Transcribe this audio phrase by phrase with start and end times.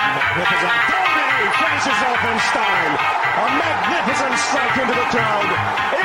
[0.00, 0.80] Magnificent.
[0.88, 2.94] Brody finishes off in style.
[3.40, 5.50] A magnificent strike into the crowd.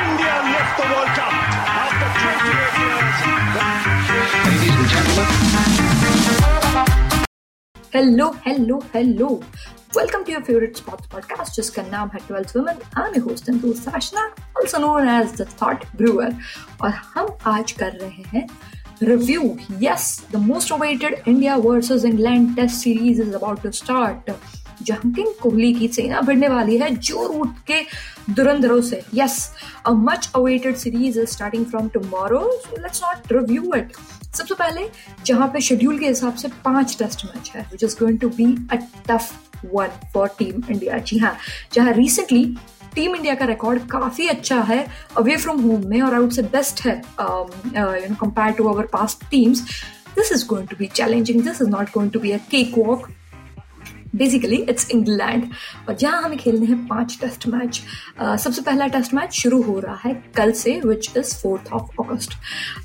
[0.00, 1.32] India lift the World Cup
[1.84, 3.16] after 28 years.
[4.46, 5.28] Ladies and gentlemen,
[7.96, 9.30] Hello, hello, hello.
[9.94, 12.78] Welcome to your favorite sports podcast, जिसका नाम है 12 Women.
[12.96, 14.24] I'm your host and host Sashna,
[14.60, 16.30] also known as the Thought Brewer.
[16.82, 18.46] और हम आज कर रहे हैं
[19.00, 19.58] review.
[19.78, 24.30] Yes, the most awaited India versus England Test series is about to start.
[24.82, 27.80] जहाँ किंग कोहली की सेना भिड़ने वाली है जो रूट के
[28.34, 29.38] दुरंधरों से yes
[29.86, 32.40] a much awaited series is starting from tomorrow
[32.78, 33.92] let's not review it
[34.34, 34.88] सबसे पहले
[35.26, 38.54] जहाँ पे शेड्यूल के हिसाब से पाँच टेस्ट मैच है which is going to be
[38.72, 38.76] a
[39.08, 39.32] tough
[39.74, 41.36] one for team India जी हाँ
[41.72, 42.44] जहाँ रिसेंटली
[42.96, 46.80] टीम इंडिया का रिकॉर्ड काफ़ी अच्छा है अवे फ्रॉम होम में और आउट से बेस्ट
[46.86, 49.62] है you know compare to our past teams
[50.16, 53.08] this is going to be challenging this is not going to be a cake walk
[54.16, 55.42] basically it's England
[55.88, 57.80] और जहाँ हमें खेलने हैं पाँच टेस्ट मैच
[58.20, 62.02] uh, सबसे पहला टेस्ट मैच शुरू हो रहा है कल से which is fourth of
[62.02, 62.30] August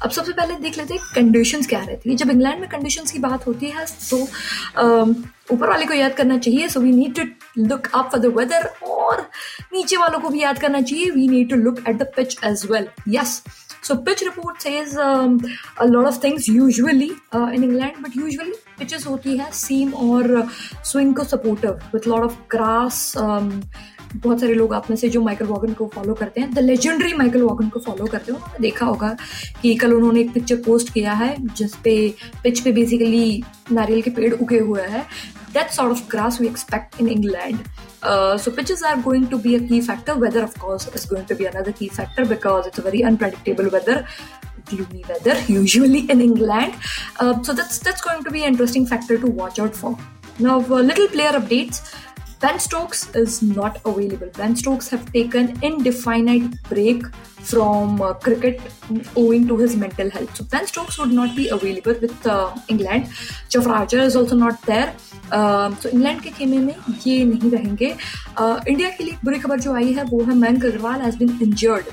[0.03, 3.19] अब सबसे पहले देख लेते हैं कंडीशंस क्या रहती है। जब इंग्लैंड में कंडीशंस की
[3.19, 4.17] बात होती है तो
[4.83, 5.15] um,
[5.51, 7.23] ऊपर वाले को याद करना चाहिए so we need to
[7.63, 9.21] look up for the weather और
[9.73, 12.65] नीचे वालों को भी याद करना चाहिए we need to look at the pitch as
[12.71, 13.41] well yes
[13.83, 15.39] So pitch report says um,
[15.77, 20.27] a lot of things usually uh, in England, but होती है seam और
[20.83, 22.99] swing को supportive with lot of grass.
[23.17, 23.49] Um,
[24.15, 27.13] बहुत सारे लोग आप में से जो माइकल वॉगन को फॉलो करते हैं द लेजेंडरी
[27.13, 29.15] माइकल वॉगन को फॉलो करते हैं देखा होगा
[29.61, 31.93] कि कल उन्होंने एक पिक्चर पोस्ट किया है जिसपे
[32.43, 35.05] पिच पे बेसिकली नारियल के पेड़ उगे हुए हैं
[35.53, 37.69] that sort of grass we expect in England.
[38.03, 40.15] Uh, so pitches are going to be a key factor.
[40.15, 43.69] Weather, of course, is going to be another key factor because it's a very unpredictable
[43.69, 44.07] weather,
[44.65, 46.75] gloomy weather usually in England.
[47.19, 49.97] Uh, so that's that's going to be an interesting factor to watch out for.
[50.39, 51.95] Now, little player updates.
[52.41, 54.29] Ben Stokes is not available.
[54.35, 57.03] Ben Stokes have taken indefinite break
[57.39, 58.59] from uh, cricket
[59.15, 60.35] owing to his mental health.
[60.35, 63.05] So Ben Stokes would not be available with uh, England.
[63.49, 64.93] Jafraja is also not there.
[65.31, 67.87] तो England के खेमे में ये नहीं रहेंगे
[68.69, 71.85] India के लिए बुरी खबर जो आई है वो है Mayank Agarwal has been injured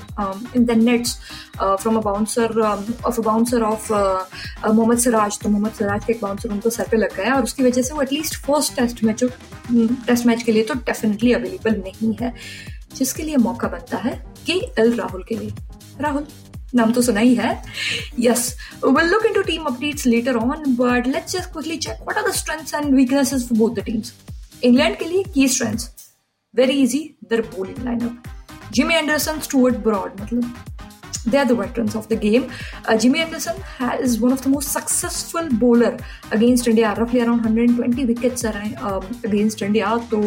[0.55, 1.15] in the nets
[1.57, 6.49] from a bouncer of a bouncer of Mohammed Siraj तो मोहम्मद सिराज का एक बाउंसर
[6.49, 9.23] उनको सर पे लग गया और उसकी वजह से वो at least first test match
[10.07, 12.33] test match के लिए तो डेफिनेटली अवेलेबल नहीं है।
[12.95, 14.11] जिसके लिए मौका बनता है
[14.45, 15.51] के एल राहुल के लिए।
[16.01, 16.25] राहुल,
[16.75, 17.51] नाम तो सुना ही है।
[18.19, 18.55] Yes
[18.85, 22.33] will look into team updates later on but let's just quickly check what are the
[22.35, 24.13] strengths and weaknesses for both the teams
[24.63, 25.89] England के लिए key strengths
[26.55, 26.99] very easy
[27.29, 28.23] their bowling lineup
[28.73, 30.55] Jimmy Anderson Stuart Broad मतलब
[31.25, 32.51] they are the veterans of the game.
[32.87, 33.55] Uh, Jimmy Anderson
[33.99, 35.97] is one of the most successful bowler
[36.31, 36.93] against India.
[36.95, 39.85] Roughly around 120 wickets are um, against India.
[40.11, 40.21] तो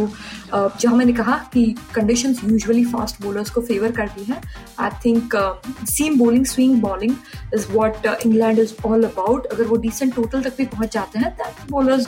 [0.52, 4.40] uh, जहाँ मैंने कहा कि conditions usually fast bowlers को favor करती हैं
[4.78, 5.54] I think uh,
[5.84, 7.16] seam bowling, swing bowling
[7.52, 9.46] is what uh, England is all about.
[9.52, 11.36] अगर वो decent total तक भी पहुँच जाते हैं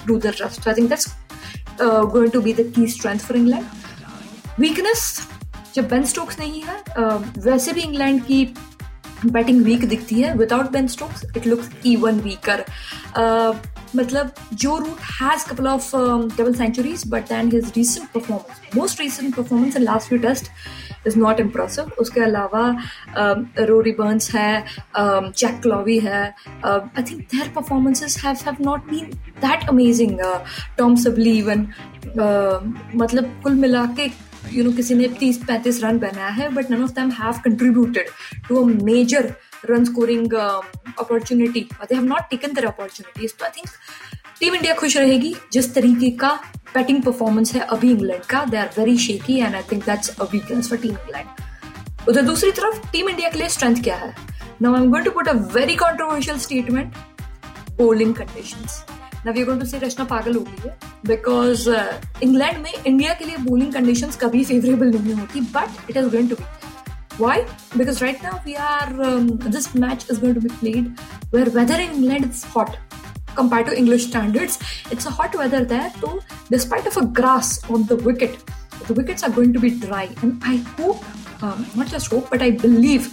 [0.06, 0.62] do their rest.
[0.62, 1.15] So I think that's
[1.81, 3.67] uh, going to be the key strength for England.
[4.59, 5.21] Weakness
[5.75, 8.44] जब Ben Stokes नहीं है uh, वैसे भी इंग्लैंड की
[9.33, 10.35] बैटिंग वीक दिखती है.
[10.39, 12.65] Without Ben Stokes it looks even weaker
[13.97, 19.35] मतलब Joe Root has couple of double centuries but then his recent performance most recent
[19.35, 20.51] performance in last few test
[21.07, 22.67] is not impressive उसके अलावा
[23.61, 24.65] Rory Burns है
[24.97, 26.25] Jack Crawley है.
[26.65, 29.11] I think their performances have have not been
[29.45, 30.19] that amazing
[30.79, 31.67] Tom Sibley even
[32.97, 34.09] मतलब कुल मिला के
[34.53, 38.09] you know किसी ने तीस पैंतीस रन बनाया है but none of them have contributed
[38.49, 39.32] to a major
[39.71, 43.69] run scoring opportunity they have not taken their opportunities तो आई थिंक
[44.41, 46.32] टीम इंडिया खुश रहेगी। जिस तरीके का
[46.75, 50.25] बैटिंग परफॉर्मेंस है अभी इंग्लैंड का they are very shaky and I think that's a
[50.32, 54.15] weakness for team England उधर दूसरी तरफ़ टीम इंडिया के लिए स्ट्रेंथ क्या है?
[54.62, 56.94] Now I am going to put a very controversial statement
[57.76, 58.84] bowling conditions
[59.33, 60.76] we're going to say Rachna पागल हो गई है
[61.06, 61.69] बिकॉज़
[62.23, 66.31] इंग्लैंड में इंडिया के लिए बोलिंग कंडीशन कभी फेवरेबल नहीं होती but it is going
[66.31, 66.44] to be
[67.17, 67.47] Why?
[67.76, 70.99] Because right now we are um, this match is going to be played
[71.31, 72.76] where weather in England is hot
[73.37, 74.59] compared to English standards.
[74.91, 76.19] It's a hot weather there, so
[76.50, 78.37] despite of a grass on the wicket,
[78.88, 80.09] the wickets are going to be dry.
[80.23, 81.05] And I hope
[81.76, 83.06] not just hope but I believe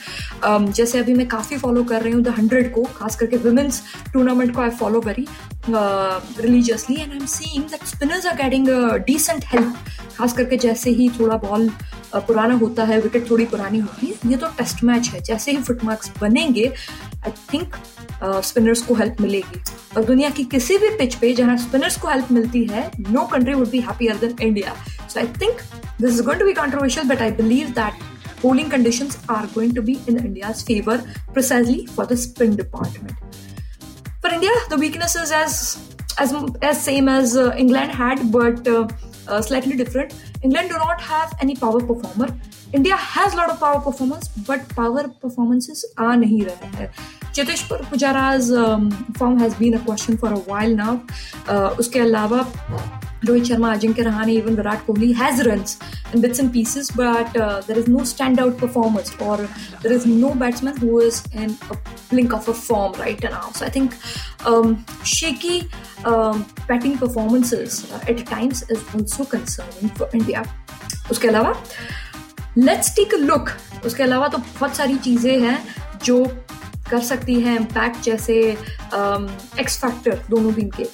[0.72, 3.81] जैसे अभी मैं काफ़ी follow कर रही हूँ the hundred को, खास करके वुमेन्स
[4.13, 5.28] टूर्नामेंट को I follow very
[5.69, 8.68] religiously and I am seeing that spinners are getting
[9.07, 9.75] decent help
[10.18, 11.69] खास करके जैसे ही थोड़ा बॉल
[12.16, 15.57] पुराना होता है विकेट थोड़ी पुरानी होती है, ये तो टेस्ट मैच है। जैसे ही
[15.57, 17.75] फुट मार्क्स बनेंगे आई थिंक
[18.24, 19.62] स्पिनर्स को हेल्प मिलेगी।
[19.98, 23.54] और दुनिया की किसी भी पिच पे जहाँ स्पिनर्स को हेल्प मिलती है no country
[23.54, 24.75] would be happier than India
[25.07, 25.62] so I think
[26.01, 28.11] this is going to be controversial but I believe that
[28.42, 31.04] bowling conditions are going to be in India's favor
[31.34, 33.14] precisely for the spin department.
[34.22, 35.56] For India, the weakness is as
[36.18, 38.88] as as same as uh, England had, but uh,
[39.28, 40.14] uh, slightly different.
[40.44, 42.30] England do not have any power performer.
[42.74, 48.51] India has a lot of power performance, but power performances are nahi rahe Cheteshwar Pujara's
[49.18, 52.45] form has been a question for a while now उसके अलावा
[53.25, 55.63] Rohit Sharma Ajinkya Rahane even Virat Kohli has run
[56.16, 57.38] in bits and pieces but
[57.68, 58.04] there is no
[58.39, 59.45] standout performance और
[59.83, 61.56] there is no batsman who is in
[62.12, 63.94] blink of a form right and out I think
[65.07, 65.60] shaky
[66.07, 70.44] batting performances at times is also concerning for India
[71.12, 71.56] उसके अलावा
[72.57, 73.50] let's take a look
[73.86, 75.60] उसके अलावा तो बहुत सारी चीज़ें हैं
[76.04, 76.24] जो
[76.92, 78.36] कर सकती है इम्पैक्ट जैसे
[79.62, 80.86] एक्स फैक्टर दोनों टीम के।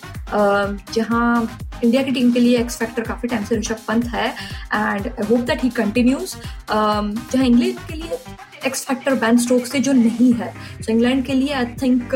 [0.93, 5.07] जहाँ इंडिया की टीम के लिए एक्स फैक्टर काफ़ी टाइम से ऋषभ पंत है and
[5.07, 6.35] I hope that he continues
[6.69, 8.19] जहाँ इंग्लैंड के लिए
[8.65, 12.13] एक्स फैक्टर बैन स्ट्रोक से जो नहीं है। सो इंग्लैंड के लिए I think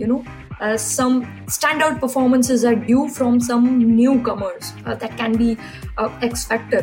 [0.00, 0.24] you know
[0.66, 1.16] Uh, some
[1.54, 5.48] standout performances are due from some newcomers uh, that can be
[5.98, 6.80] uh, X factor.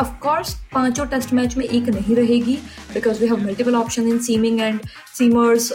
[0.00, 2.56] Of course पाँचों टेस्ट मैच में एक नहीं रहेगी
[2.94, 4.80] because we have multiple option in seaming and
[5.18, 5.72] seamers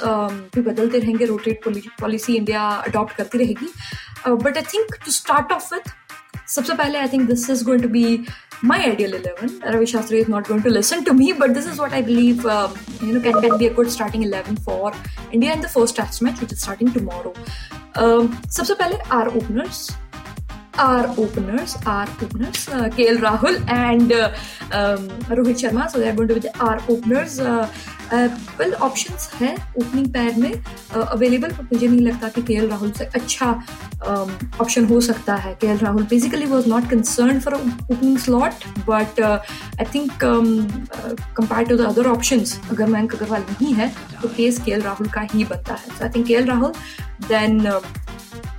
[0.56, 1.62] भी बदलते रहेंगे rotate
[2.02, 3.68] policy India adopt करती रहेगी.
[4.28, 5.92] But I think to start off with
[6.48, 8.26] सबसे पहले I think this is going to be
[8.66, 11.80] my ideal eleven Ravi Shastri is not going to listen to me but this is
[11.82, 12.48] what I believe
[13.04, 14.94] you know can can be a starting eleven for
[15.34, 17.34] India in the first test match which is starting tomorrow
[17.98, 19.90] सबसे पहले our openers
[20.80, 24.32] our openers, our openers, uh, KL Rahul and uh,
[24.72, 25.90] um, Rohit Sharma.
[25.90, 27.40] So they are going to be the, our openers.
[27.42, 27.70] Uh,
[28.12, 30.52] well uh, options है opening pair में
[30.92, 33.50] available uh, पर मुझे नहीं लगता कि के राहुल से अच्छा
[34.06, 39.22] ऑप्शन um, हो सकता है K Rahul basically was not concern for opening slot but
[39.22, 44.78] I think compare to the other option अगर मयंक अग्रवाल नहीं है तो केस के
[44.80, 46.74] राहुल का ही बनता है so I think K Rahul
[47.28, 47.62] then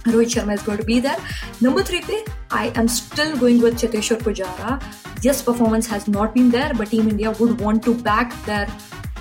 [0.05, 1.19] Rohit Sharma is going to be there.
[1.61, 2.03] Number three
[2.51, 4.83] I am still going with Cheteshwar Pujara.
[5.23, 8.67] Yes, performance has not been there, but Team India would want to back their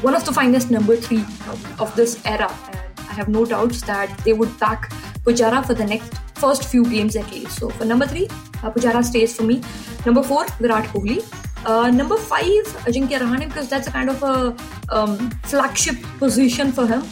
[0.02, 1.22] one of the finest number three
[1.54, 2.50] of, of this era.
[2.68, 2.80] And
[3.10, 4.90] I have no doubts that they would back
[5.24, 7.60] Pujara for the next first few games at least.
[7.60, 8.28] So for number three,
[8.64, 9.62] uh, Pujara stays for me.
[10.06, 11.24] Number four, Virat Kohli.
[11.66, 14.56] Uh, number five, Ajinkya Rahane, because that's a kind of a
[14.90, 17.04] um, flagship position for him.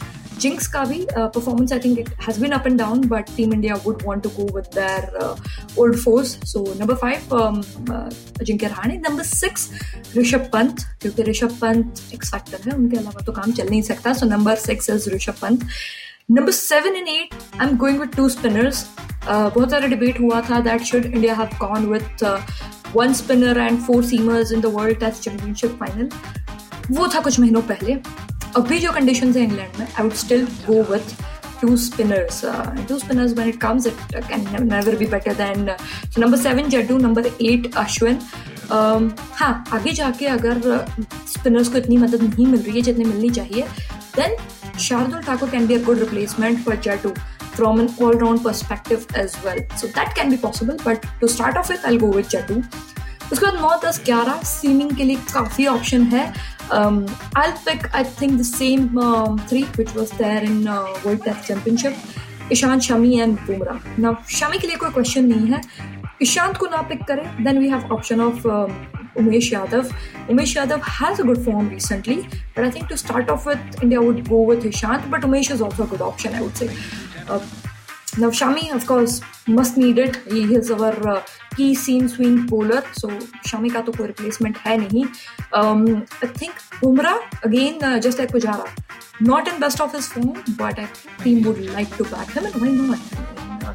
[0.42, 1.00] Jinx का भी
[1.36, 4.32] performance I think it has been up and down, but Team India would want to
[4.38, 5.36] go with their uh,
[5.78, 6.34] old foes.
[6.52, 8.10] So number five, um, uh,
[9.08, 9.24] number
[10.18, 14.14] Rishabh Pant क्योंकि Rishabh Pant x factor है उनके अलावा तो काम चल नहीं सकता।
[14.14, 15.66] So number six is Rishabh Pant
[16.32, 18.86] number seven and eight I am going with two spinners
[19.28, 22.24] बहुत सारा डिबेट हुआ था that should India have gone with
[22.96, 26.10] one spinner and four seamers in the world test championship final
[26.92, 27.96] वो था कुछ महीनों पहले।
[28.56, 31.16] अभी जो कंडीशन है इंग्लैंड में I would still go with
[31.62, 32.42] two spinners
[32.88, 35.70] two spinners when it comes it can never be better than
[36.20, 38.20] number seven Jaddu number eight Ashwin
[38.72, 41.02] हाँ आगे जाके अगर uh,
[41.34, 43.68] स्पिनर्स को इतनी मदद नहीं मिल रही है जितनी मिलनी चाहिए
[44.16, 44.36] then
[44.80, 47.10] Shardul Thakur can be a good replacement for Jaddu
[47.56, 51.58] from an all round perspective as well so that can be possible but to start
[51.58, 52.62] off with I'll go with Jaddu
[53.32, 56.32] उसके बाद नौ, दस, ग्यारह seeming के लिए काफ़ी option है।
[56.72, 57.06] Um,
[57.36, 61.48] I'll pick, I think, the same um, three which was there in uh, World Test
[61.48, 61.96] Championship.
[62.52, 65.62] Ishant Shami and Bumrah ना शमी के लिए कोई क्वेश्चन नहीं है
[66.24, 68.48] ईशांत को ना पिक करें then we have option of
[69.20, 69.90] Umesh Yadav
[70.32, 72.18] Umesh Yadav has a good form recently
[72.56, 75.64] but I think to start off with India would go with Ishant but Umesh is
[75.68, 76.70] also a good option I would say
[77.28, 77.40] uh,
[78.20, 81.22] now Shami of course must need it he is our uh,
[81.58, 83.10] key seam swing bowler so
[83.50, 85.04] Shami का तो कोई replacement है नहीं
[85.56, 87.14] I think Bumrah
[87.46, 88.66] again just like Pujara
[89.22, 92.46] not in best of his form, but I think team would like to back him,
[92.46, 93.00] and why not?
[93.66, 93.74] Uh,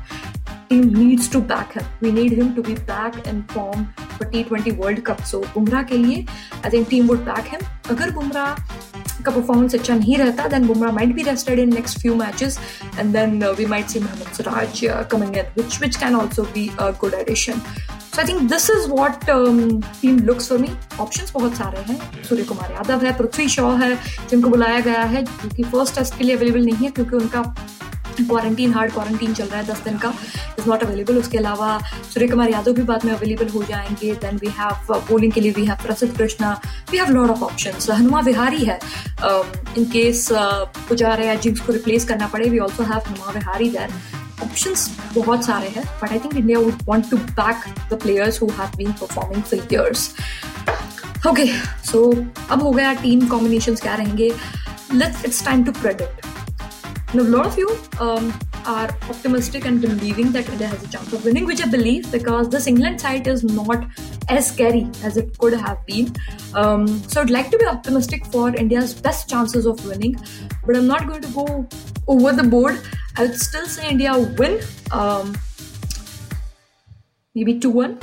[0.69, 1.89] team needs to back him.
[2.01, 5.25] We need him to be back in form for T20 World Cup.
[5.31, 6.25] So Bumrah के लिए
[6.65, 7.65] I think team would back him.
[7.91, 8.92] अगर बुमराह
[9.23, 12.59] का performance अच्छा नहीं रहता then Bumrah might be rested in next few matches
[12.99, 16.91] and then we might see Mohammed Siraj coming in which which can also be a
[17.01, 17.61] good addition
[18.15, 19.25] so I think this is what
[20.01, 20.69] team looks for me
[21.01, 21.99] options बहुत सारे हैं.
[22.29, 23.95] सूर्य कुमार यादव है पृथ्वी शॉ है
[24.31, 27.43] जिनको बुलाया गया है जो कि फ़र्स्ट टेस्ट के लिए अवेलेबल नहीं है क्योंकि उनका
[28.19, 30.13] क्वारंटीन हार्ड क्वारंटीन चल रहा है दस दिन का।
[30.63, 31.79] इज़ नॉट अवेलेबल उसके अलावा
[32.15, 34.15] सूर्य कुमार यादव भी बाद में अवेलेबल हो जाएँगे.
[34.23, 37.93] देन वी हैव बोलिंग के लिए we have Prasidh Krishna we have lot of option
[37.93, 38.79] Hanuma Vihari है.
[39.79, 40.29] इन केस
[40.89, 43.95] पुजारा या जिम्स को रिप्लेस करना पड़े we also have Hanuma Vihari there
[44.43, 48.49] options बहुत सारे हैं but I think India would want to back the players who
[48.59, 50.11] have been performing for years
[51.29, 51.47] okay
[51.91, 52.03] so
[52.51, 54.33] अब हो गया टीम कॉम्बिनेशन क्या रहेंगे?
[54.95, 56.27] Let's it's time to predict
[57.15, 57.71] of you
[58.05, 58.27] um,
[58.67, 62.49] are optimistic and believing that India has a chance of winning, which I believe because
[62.49, 63.87] this England side is not
[64.29, 66.15] as scary as it could have been.
[66.55, 70.17] Um, so, I'd like to be optimistic for India's best chances of winning,
[70.67, 71.69] but I'm not going to go
[72.07, 72.81] over the board.
[73.17, 74.61] I would still say India win.
[74.91, 75.37] Um,
[77.35, 77.99] maybe 2 1.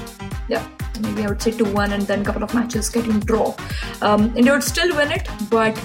[0.50, 0.68] Yeah,
[1.02, 3.56] maybe I would say 2 1 and then a couple of matches getting draw.
[4.02, 5.78] Um, India would still win it, but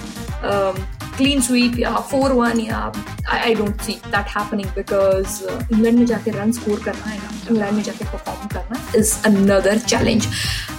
[0.43, 0.85] um,
[1.17, 2.91] clean sweep yeah 4-1 yeah
[3.27, 7.17] I, I don't see that happening because uh, England में जाके run score करना है
[7.23, 10.27] ना England में जाके perform करना is another challenge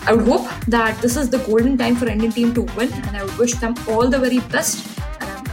[0.06, 3.16] I would hope that this is the golden time for Indian team to win and
[3.16, 4.96] I would wish them all the very best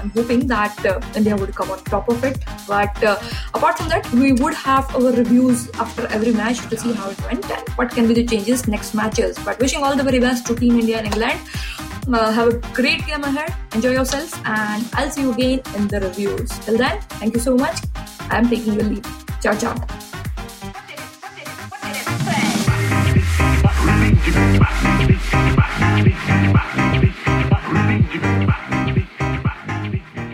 [0.04, 2.44] I'm hoping that uh, India would come on top of it.
[2.68, 3.22] But uh,
[3.54, 7.22] apart from that, we would have our reviews after every match to see how it
[7.24, 9.40] went and what can be the changes next matches.
[9.46, 11.40] But wishing all the very best to Team India and England.
[12.12, 13.54] Uh, have a great game ahead.
[13.74, 16.50] Enjoy yourselves, and I'll see you again in the reviews.
[16.66, 17.78] Till then, thank you so much.
[18.30, 19.08] I'm taking your leave.
[19.42, 20.12] Ciao, ciao.